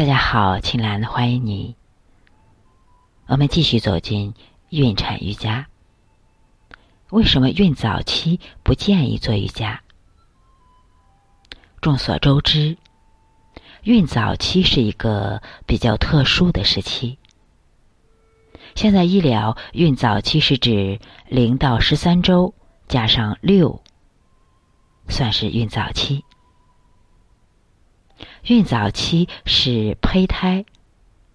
[0.00, 1.76] 大家好，青兰欢迎你。
[3.26, 4.32] 我们继续走进
[4.70, 5.66] 孕产瑜伽。
[7.10, 9.82] 为什么孕早期不建议做瑜伽？
[11.82, 12.78] 众所周知，
[13.82, 17.18] 孕早期是一个比较特殊的时期。
[18.74, 20.98] 现在医疗孕早期是指
[21.28, 22.54] 零到十三周
[22.88, 23.82] 加上六，
[25.10, 26.24] 算是孕早期。
[28.50, 30.64] 孕早期是胚胎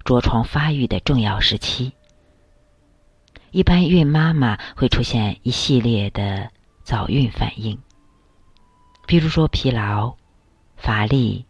[0.04, 1.94] 着床发育的重要时期，
[3.52, 6.52] 一般孕妈妈会出现一系列的
[6.84, 7.80] 早孕反应，
[9.08, 10.18] 比如说疲劳、
[10.76, 11.46] 乏力、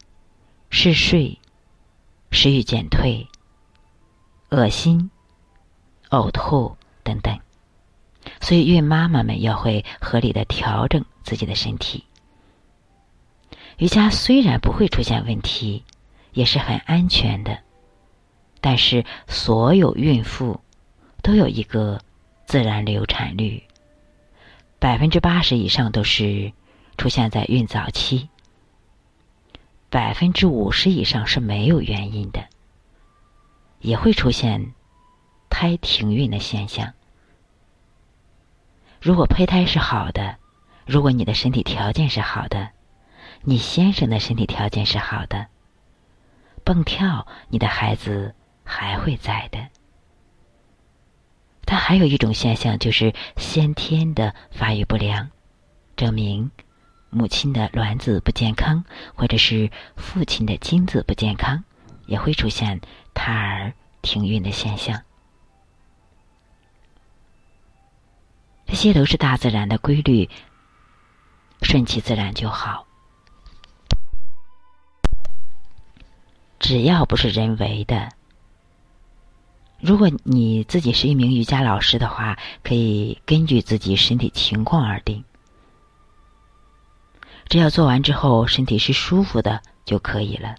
[0.70, 1.40] 嗜睡、
[2.30, 3.28] 食欲减退、
[4.52, 5.10] 恶心、
[6.12, 7.40] 呕吐等等，
[8.40, 12.04] 所以孕妈妈们要会合理的调整自己的身体。
[13.78, 15.84] 瑜伽虽然不会出现问题，
[16.32, 17.60] 也是很安全的，
[18.62, 20.62] 但是所有孕妇
[21.22, 22.00] 都有一个
[22.46, 23.62] 自然流产率，
[24.80, 26.54] 百分之八十以上都是
[26.98, 28.30] 出现在孕早期，
[29.90, 32.46] 百分之五十以上是没有原因的，
[33.80, 34.74] 也会出现
[35.50, 36.94] 胎停孕的现象。
[39.02, 40.38] 如果胚胎是好的，
[40.86, 42.75] 如果你的身体条件是好的。
[43.48, 45.46] 你先生的身体条件是好的，
[46.64, 49.70] 蹦跳，你的孩子还会在的。
[51.64, 55.30] 他还有一种现象，就是先天的发育不良，
[55.96, 56.50] 证明
[57.12, 61.64] 母亲的卵子不健康，或者是父亲的精子不健康，
[62.08, 62.82] 也会出现
[63.14, 63.72] 胎儿
[64.02, 65.00] 停孕的现象。
[68.66, 70.28] 这些都是大自然的规律，
[71.62, 72.85] 顺其自然就好。
[76.60, 78.10] 只要不是人为的，
[79.80, 85.24] 如果你自己是一名瑜伽老师的话，可以根据自己身体情况而定。
[87.48, 90.56] 只要做完之后身体是舒服的就可以了。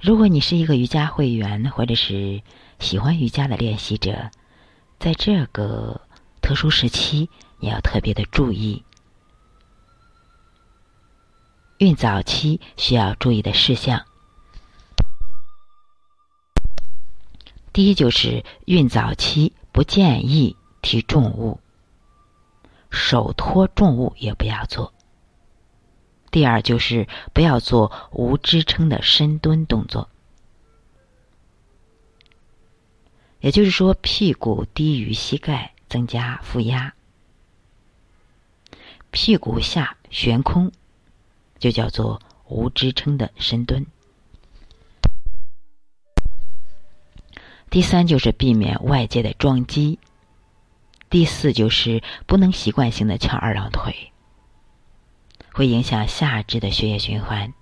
[0.00, 2.42] 如果你是一个瑜伽会员或者是
[2.80, 4.30] 喜欢瑜伽的练习者，
[4.98, 6.00] 在这个
[6.40, 7.28] 特殊时期，
[7.60, 8.82] 你要特别的注意
[11.78, 14.05] 孕早期需要注意的事项。
[17.76, 21.60] 第一就是孕早期不建议提重物，
[22.88, 24.94] 手托重物也不要做。
[26.30, 30.08] 第二就是不要做无支撑的深蹲动作，
[33.40, 36.94] 也就是说屁股低于膝盖，增加负压，
[39.10, 40.72] 屁股下悬空，
[41.58, 43.86] 就叫做无支撑的深蹲。
[47.68, 49.98] 第三就是避免外界的撞击，
[51.10, 54.12] 第四就是不能习惯性的翘二郎腿，
[55.52, 57.52] 会影响下肢的血液循环。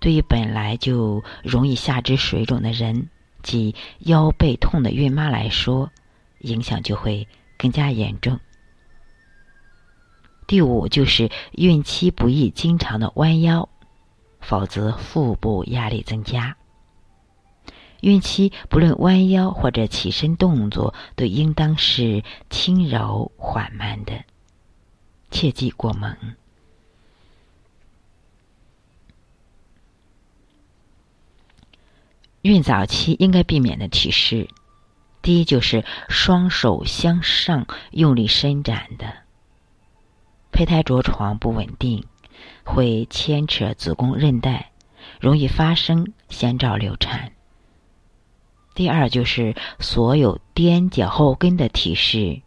[0.00, 3.08] 对于本来就容易下肢水肿的人
[3.42, 5.90] 及腰背痛的孕妈来说，
[6.40, 8.40] 影响就会更加严重。
[10.46, 13.68] 第五就是孕期不宜经常的弯腰，
[14.40, 16.56] 否则腹部压力增加。
[18.00, 24.24] 孕期不论弯腰或者起身动作，都应当是轻柔缓慢的，
[25.30, 26.16] 切忌过猛。
[32.42, 34.48] 孕早期应该避免的体式，
[35.20, 39.12] 第一就是双手向上用力伸展的，
[40.52, 42.04] 胚胎着床不稳定，
[42.62, 44.70] 会牵扯子宫韧带，
[45.18, 47.32] 容易发生先兆流产。
[48.76, 52.42] 第二就是所有踮脚后跟的体式，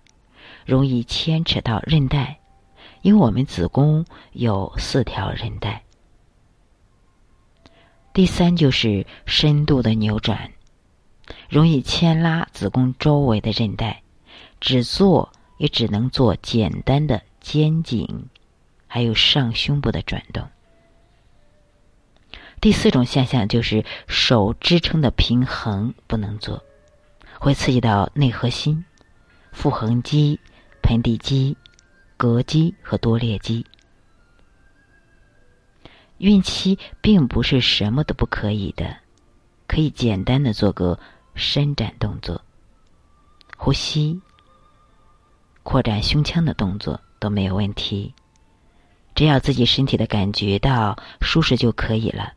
[0.64, 2.40] 容易牵扯到韧带，
[3.02, 5.82] 因为我们子宫有四条韧带。
[8.14, 10.52] 第三就是深度的扭转，
[11.50, 14.04] 容易牵拉子宫周围的韧带，
[14.60, 18.28] 只做也只能做简单的肩颈，
[18.86, 20.48] 还有上胸部的转动。
[22.62, 26.62] 第四种现象就是手支撑的平衡不能做，
[27.40, 28.84] 会刺激到内核心、
[29.54, 30.38] 腹横肌、
[30.82, 31.56] 盆底肌、
[32.18, 33.66] 膈肌和多裂肌。
[36.18, 38.98] 孕期并不是什么都不可以的，
[39.66, 41.00] 可以简单的做个
[41.36, 42.42] 伸展动作、
[43.56, 44.20] 呼吸、
[45.64, 48.14] 扩展胸腔的动作都没有问题，
[49.16, 52.34] 只要自己身体的感觉到舒适就可以了。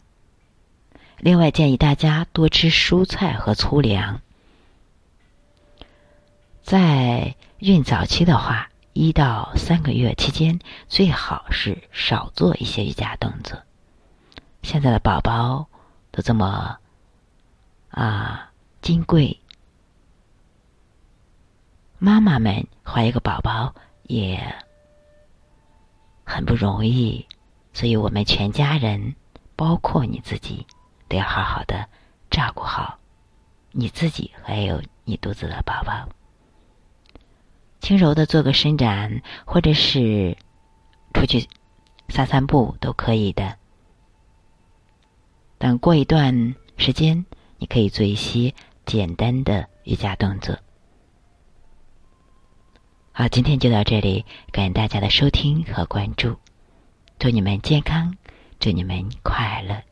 [1.18, 4.20] 另外，建议大家多吃蔬菜和粗粮。
[6.62, 13.62] 在孕早期的话，一到三个月期间，最好是少做一些瑜伽动作。
[14.62, 15.66] 现在的宝宝
[16.10, 16.78] 都这么
[17.90, 18.50] 啊
[18.80, 19.40] 金贵，
[21.98, 23.74] 妈妈们怀一个宝宝
[24.04, 24.56] 也
[26.24, 27.26] 很不容易，
[27.72, 29.14] 所以我们全家人，
[29.54, 30.66] 包括你自己。
[31.12, 31.86] 得要好好的
[32.30, 32.98] 照顾好
[33.70, 36.08] 你自己，还有你肚子的宝宝。
[37.80, 40.36] 轻柔的做个伸展，或者是
[41.12, 41.48] 出去
[42.08, 43.58] 散散步都可以的。
[45.58, 47.26] 等过一段时间，
[47.58, 48.54] 你可以做一些
[48.86, 50.56] 简单的瑜伽动作。
[53.12, 56.36] 好，今天就到这里，感谢大家的收听和关注，
[57.18, 58.16] 祝你们健康，
[58.58, 59.82] 祝你们快乐。